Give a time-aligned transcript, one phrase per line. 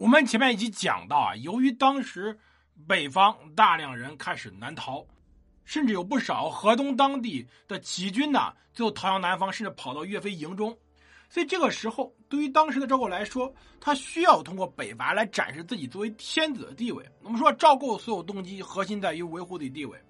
[0.00, 2.34] 我们前面已经讲到啊，由于当时
[2.88, 5.04] 北方大量人开始南逃，
[5.66, 10.74] 甚至有不少河东当地的起义军呢，最后逃向南方，甚至跑到岳飞营中。
[11.28, 17.06] 所以这个时候，对于当时的赵构来说，他需要通过北伐来展示自己作为天子的地位。
[17.22, 20.02] 我们说赵构所有动机核心在于维护自己地位，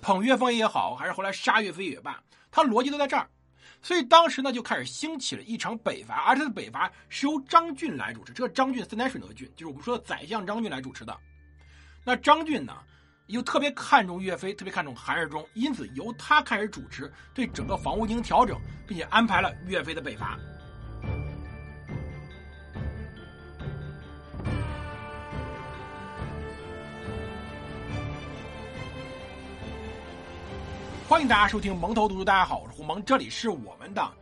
[0.00, 3.28] 捧岳飞也好，还是后来杀岳飞也罢，他逻辑都在这儿。
[3.80, 8.32] 所以当时呢，就开始兴起了一场北伐，而这次北伐是由张俊来主持。
[8.32, 11.16] 这个张俊，三点水那个俊，就是我们说的宰相张俊来主持的。
[12.04, 12.76] 那张俊呢，
[13.26, 20.38] 又特别看重岳飞，特别看重韩世忠，因此由他开始主持对整个防务进行调整，并且安排了岳飞的北伐。
[31.08, 34.12] 欢迎大家收听蒙头读书，大家好，我是胡蒙，这里是我们的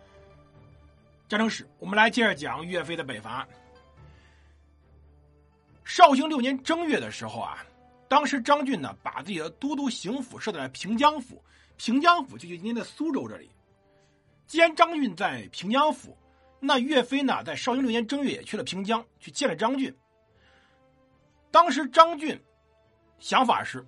[1.28, 1.68] 战争史。
[1.80, 3.44] 我们来接着讲岳飞的北伐。
[5.82, 7.58] 绍兴六年正月的时候啊，
[8.06, 11.42] 当时张俊呢把自己的都督行府设在了平江府，
[11.76, 13.50] 平江府就就今天的苏州这里。
[14.46, 16.16] 既然张俊在平江府，
[16.60, 19.92] 那岳飞呢在绍兴六年正月也去了平江，去见了张俊。
[21.50, 22.40] 当时张俊
[23.18, 23.84] 想法是。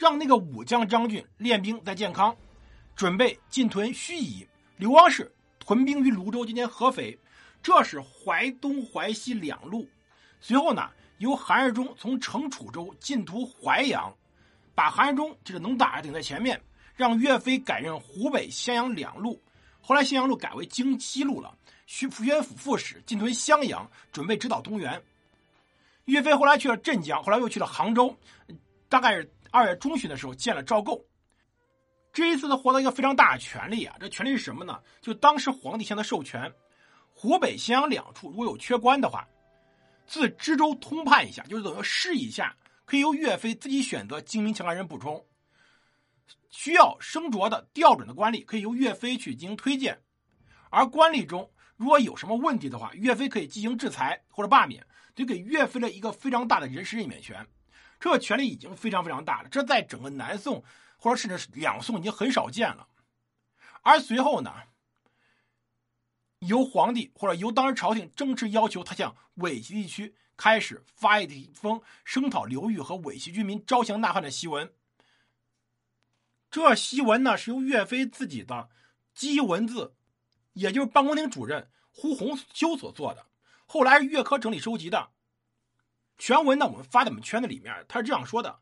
[0.00, 2.34] 让那个武将张俊练兵在建康，
[2.96, 4.46] 准备进屯盱眙。
[4.78, 7.18] 刘光世屯兵于泸州（今天合肥），
[7.62, 9.86] 这是淮东、淮西两路。
[10.40, 14.10] 随后呢，由韩世忠从程楚州进图淮阳，
[14.74, 16.58] 把韩世忠这个能打的顶在前面，
[16.96, 19.38] 让岳飞改任湖北、襄阳两路。
[19.82, 21.54] 后来襄阳路改为京西路了。
[21.84, 25.02] 徐福宣府副使进屯襄阳，准备直捣东原。
[26.06, 28.16] 岳飞后来去了镇江，后来又去了杭州，
[28.88, 29.30] 大概是。
[29.50, 31.04] 二月中旬的时候见了赵构，
[32.12, 33.96] 这一次他获得一个非常大的权利啊！
[34.00, 34.80] 这权利是什么呢？
[35.00, 36.52] 就当时皇帝向他授权，
[37.12, 39.26] 湖北、襄阳两处如果有缺官的话，
[40.06, 45.24] 自知州通判一下，就是等于试一下，可以由岳飞自己选择精明强干人补充。
[46.50, 50.00] 需要升擢的调准的官吏，可以由岳飞去进行推荐。
[50.68, 54.84] 而官吏中如果有什么问题的话，岳飞可以进行制裁或者罢免，
[55.14, 57.46] 就给岳飞了一个非常大的人事任免权。
[58.00, 60.64] 这权力已经非常非常大了，这在整个南宋
[60.96, 62.88] 或者甚至两宋已经很少见了。
[63.82, 64.52] 而随后呢，
[66.38, 74.72] 由皇帝或者由当时朝廷正式要求他向伪齐地区开始发一封声讨刘裕和伪齐居民招降纳汉的檄文。
[76.50, 78.70] 这檄文呢是由岳飞自己的
[79.14, 79.94] 机文字，
[80.54, 83.26] 也就是办公厅主任胡宏修所做的，
[83.66, 85.10] 后来岳科整理收集的。
[86.20, 87.74] 全文呢，我们发在我们圈子里面。
[87.88, 88.60] 他是这样说的：，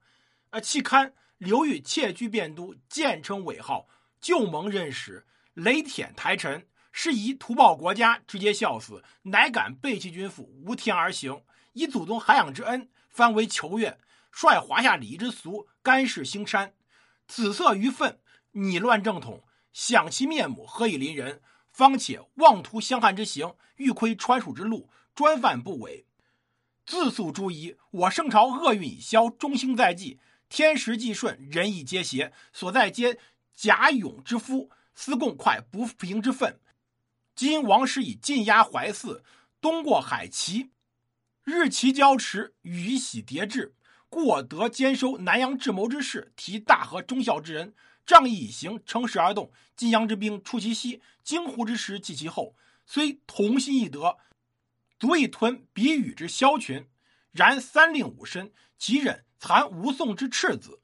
[0.50, 3.88] 呃，弃刊刘裕窃居汴都，建称伪号，
[4.20, 11.42] 旧蒙认识，雷舔台臣，是以图报国家，直接孝死，乃敢背弃君父，无天而行，
[11.72, 13.98] 以祖宗涵养之恩，翻为求愿，
[14.30, 16.74] 率华夏礼仪之俗，干涉兴山，
[17.26, 18.20] 此色于愤，
[18.52, 19.42] 拟乱正统，
[19.72, 21.42] 想其面目，何以临人？
[21.72, 26.06] 方且妄图相汉之行，欲窥川蜀之路，专犯不违。
[26.88, 30.18] 自诉诸夷，我圣朝厄运已消，中兴在即，
[30.48, 33.18] 天时既顺，人意皆谐，所在皆
[33.54, 36.58] 甲勇之夫，思共快不平之愤。
[37.36, 39.22] 今王师以进压淮泗，
[39.60, 40.70] 东过海齐，
[41.44, 43.74] 日齐交持，雨喜迭至，
[44.08, 47.74] 故我得兼收南阳智谋之士，提大河忠孝之人，
[48.06, 49.52] 仗义以行，乘势而动。
[49.76, 52.54] 晋阳之兵出其西，荆湖之师继其后，
[52.86, 54.16] 虽同心义德。
[54.98, 56.88] 足以吞比羽之枭群，
[57.30, 60.80] 然三令五申，其忍残吴宋之赤子，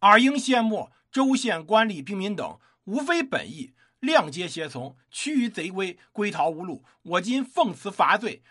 [0.00, 6.84] 尔应羡慕州县官吏兵民等，无非本意，谅皆胁从，趋于贼威，归逃无路。
[7.02, 8.42] 我今奉辞伐罪，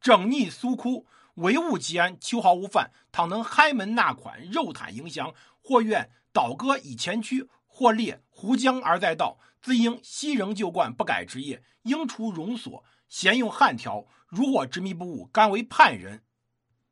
[0.00, 2.92] 整逆苏窟，维务吉安，秋毫无犯。
[3.10, 12.84] 倘能开门纳款，肉袒迎降，或愿倒戈以前驱，或列胡江而在道，自应西仍旧惯，不改职业，应除戎所。
[13.10, 16.22] 咸用汉条，如我执迷不悟，甘为叛人。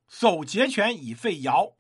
[0.09, 1.76] 守节权以废尧，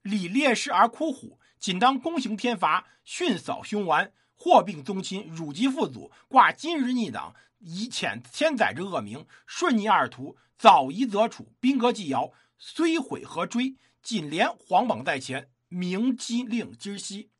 [0.00, 1.38] 礼烈士而哭虎。
[1.58, 6.10] 仅当公行天罚，训扫凶顽，祸病宗亲，辱及父祖。
[6.28, 9.26] 挂今日逆党，以遣千载之恶名。
[9.46, 11.52] 顺逆二途，早夷则处。
[11.60, 13.76] 兵革既尧，虽毁何追？
[14.02, 17.30] 仅连皇榜在前，明机令今夕。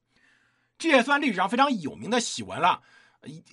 [0.77, 2.83] 这也算历史上非常有名的檄文了，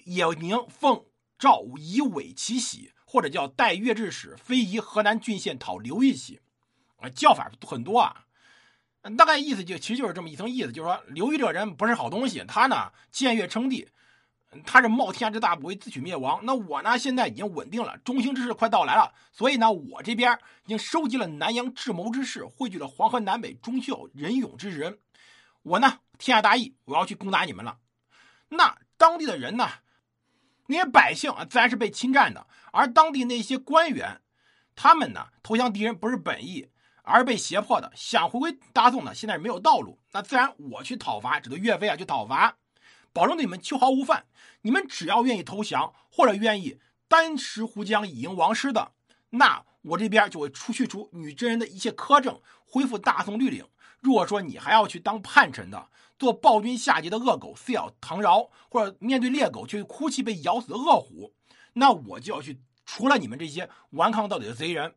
[0.03, 1.05] 也名奉。
[1.43, 6.39] 赵以伪其喜，或者叫代越制使非遗河南郡县讨刘义喜，
[6.95, 8.23] 啊，叫法很多啊。
[9.17, 13.89] 大概意思就其实就是这么一层意思，就是说刘裕这个人不是好东西，他呢僭越称帝，
[14.65, 16.39] 他是冒天下之大不韪自取灭亡。
[16.43, 24.99] 那我呢，现在已经稳定了，中兴之势快到来了，所以呢，我这边已经收集了南阳智谋之士，汇聚了黄河南北忠孝仁勇之人。
[25.63, 27.79] 我呢，天下大义，我要去攻打你们了。
[28.47, 29.67] 那当地的人呢，
[30.67, 32.47] 那些百姓啊，自然是被侵占的。
[32.71, 34.21] 而当地那些官员，
[34.75, 36.69] 他们呢，投降敌人不是本意，
[37.03, 37.91] 而是被胁迫的。
[37.95, 39.99] 想回归大宋呢，现在是没有道路。
[40.11, 42.57] 那自然我去讨伐，指的岳飞啊，去讨伐。
[43.11, 44.25] 保证对你们秋毫无犯。
[44.61, 48.93] 你们只要愿意投降，或者愿意单食胡江以迎王师的，
[49.31, 53.65] 那我这边就会除去除女真人的一切苛政，恢复大宋律令。
[54.03, 55.89] 如果说你还要去当叛臣的，
[56.19, 61.33] 做暴君下级的恶狗，撕咬唐饶，或者面对猎狗去哭泣被咬死的恶虎，
[61.73, 64.93] 那我就要去除了你们这些顽抗到底的贼人。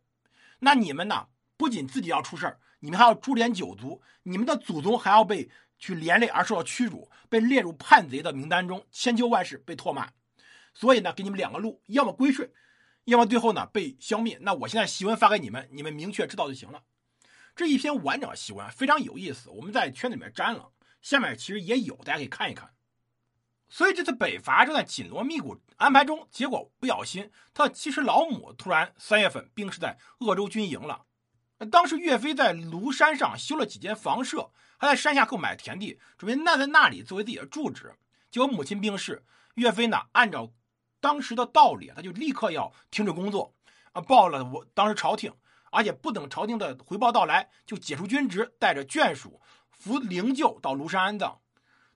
[0.58, 1.28] 那你们呢？
[1.56, 5.48] 不仅自己要出事儿，你们还要株连九族，你们的祖宗还要被。
[5.78, 10.08] 去连累而受到驱逐，被列入叛贼的名单中，千秋万世被唾骂。
[10.72, 12.50] 所以呢，给你们两个路：要么归顺，
[13.04, 14.38] 要么最后呢被消灭。
[14.40, 16.82] 那我现在檄文发给你们，你们明确知道就行了。
[17.56, 20.70] 这一篇完整的檄文非常有意思，我们在圈子里面粘了，
[21.00, 22.70] 下面其实也有，大家可以看一看。
[23.70, 31.06] 所以这次北伐正在紧锣密鼓安排中，结果不小心，他的七十老母突然三月份病逝在鄂州军营了。
[31.70, 37.94] 当时岳飞在庐山上修了几间房舍，还在山下购买田地，准备纳在那里作为自己的住址。
[38.30, 39.24] 结果母亲病逝，
[39.54, 40.52] 岳飞呢，按照
[41.00, 43.54] 当时的道理，他就立刻要停止工作，
[43.92, 45.32] 啊，报了我当时朝廷，
[45.76, 51.38] 而且不等朝廷的回报到来，就解除军职，带着眷属扶灵柩到庐山安葬。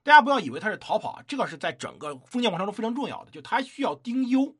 [0.02, 4.54] 大家不要以为他是逃跑，这个是在整个封建王朝中非常重要的，就他需要丁忧。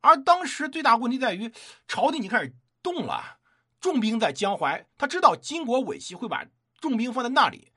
[0.00, 1.52] 而当时最大问题在于，
[1.86, 3.36] 朝廷已经开始动了。
[3.78, 6.46] 重兵在江淮，他知道金国尾齐会把
[6.80, 7.72] 重兵放在那里。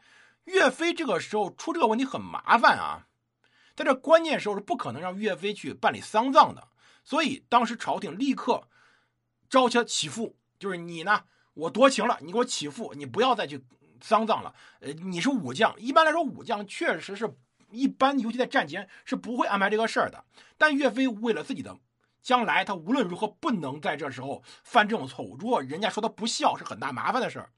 [0.45, 3.07] 岳飞这个时候出这个问题很麻烦啊，
[3.75, 6.69] 在这关键时候是不可能让岳飞去办理丧葬的。
[7.03, 8.69] 所以当时朝廷立刻
[9.49, 11.23] 招他起复，就是你呢，
[11.53, 13.63] 我夺情了，你给我起复，你不要再去
[14.01, 14.53] 丧葬了。
[14.79, 17.35] 呃，你是武将，一般来说武将确实是
[17.71, 20.23] 一般，尤其在战前是不会安排这个事儿的。
[20.57, 21.77] 但岳飞为了自己的。
[22.23, 25.37] 将来他无论如何不能在这时候犯这种错误。
[25.39, 27.49] 如果人家说他不孝，是很大麻烦的事儿。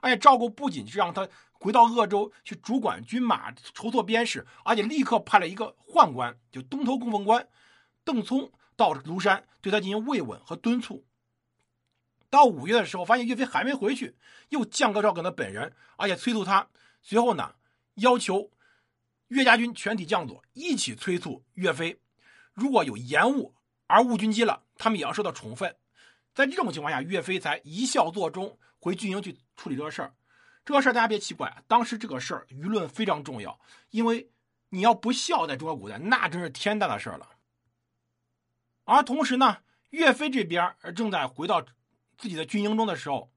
[0.00, 7.46] 而且赵构不仅是让他回到鄂州去主管军马、筹措边事，而且立刻派了一个宦官，就东头供奉官
[8.02, 11.04] 邓聪到庐山对他进行慰问和敦促。
[12.30, 14.16] 到五月的时候，发现岳飞还没回去，
[14.48, 16.68] 又降格召给他本人，而且催促他。
[17.02, 17.54] 随后呢，
[17.94, 18.50] 要求
[19.28, 22.00] 岳家军全体将佐一起催促岳飞，
[22.52, 23.54] 如果有延误。
[23.88, 25.76] 而误军机了，他们也要受到处分。
[26.34, 30.12] 在这种情况下，岳飞才一笑作终，回军营去处理这个事儿。
[30.64, 34.28] 这个事儿大家别奇怪，当时这个事儿舆论非常重要，因为
[34.70, 37.30] 你要不孝，在中国古代那真是天大的事儿了。
[38.82, 39.58] 而同时呢，
[39.90, 41.64] 岳飞这边正在回到
[42.16, 43.30] 自己的军营中的时候，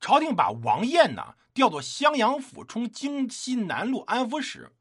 [0.00, 4.72] 朝廷把王彦呢调做襄阳府充京西南路安抚使。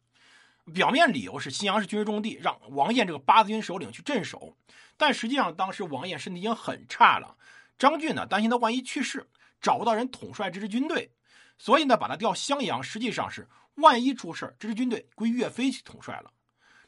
[0.74, 4.57] 表面理由是新阳是军事重地，让王彦这个八字军首领去镇守。
[4.97, 7.38] 但实际上，当时王彦身体已经很差了。
[7.77, 9.29] 张俊呢，担心他万一去世，
[9.62, 11.13] 找不到人统帅这支军队，
[11.57, 16.33] 所以呢，把他调襄阳，实际上是万一出事这支军队归岳飞去统帅了。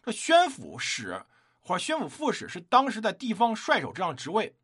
[0.03, 1.23] 这宣抚使
[1.61, 4.55] 或者宣抚副使是当时在地方帅首这样职位，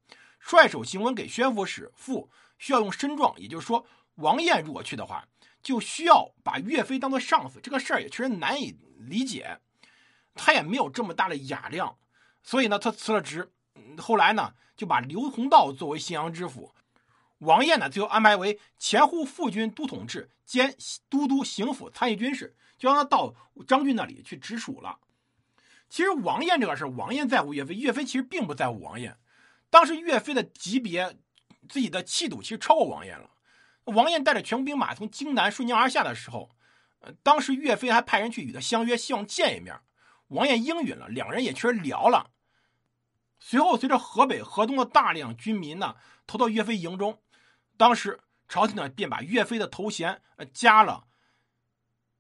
[0.45, 3.87] 帅守行文给宣抚使副需要用申状，也就是说，
[4.17, 5.27] 王彦如果去的话。
[5.63, 9.59] 就需要把岳飞当做上司，这个事儿也确实难以理解。
[10.35, 11.97] 他也没有这么大的雅量，
[12.43, 13.51] 所以呢，他辞了职。
[13.97, 16.75] 后来呢，就把刘洪道作为信阳知府，
[17.39, 20.75] 王彦呢，最后安排为前护副军都统制兼
[21.09, 23.33] 都督行府参议军事，就让他到
[23.67, 24.99] 张俊那里去直属了。
[25.89, 29.17] 其实王彦这个事儿，王彦在乎岳飞，岳飞其实并不在乎王彦。
[29.69, 31.17] 当时岳飞的级别、
[31.67, 33.31] 自己的气度，其实超过王彦了。
[33.85, 36.49] 王彦带着全部兵马从荆南顺江而下的时候，
[36.99, 39.79] 呃，当时岳飞还派人去与他相约，希望见一面。
[40.29, 42.31] 王彦应允了，两人也确实聊了。
[43.37, 45.95] 随后，随着河北、河东的大量军民呢
[46.25, 47.21] 投到岳飞营中，
[47.77, 51.05] 当时朝廷呢便把岳飞的头衔呃加了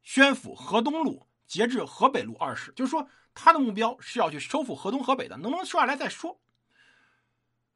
[0.03, 6.39] 宣抚河东路节制河北路二使，就是说他的目标是要去收复河东、河北的，能不能收下来再说。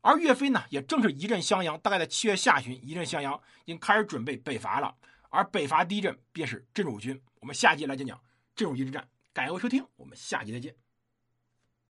[0.01, 3.33] 而岳飞呢，也正是一阵襄阳，大概在七月下旬，一阵襄阳
[3.65, 4.95] 已经开始准备北伐了。
[5.29, 7.21] 而北伐第一阵便是镇汝军。
[7.39, 8.19] 我们下集来讲讲
[8.55, 9.07] 镇汝军之战。
[9.33, 10.75] 感谢收听，我们下集再见。